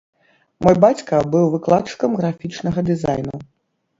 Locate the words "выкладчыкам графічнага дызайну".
1.55-3.35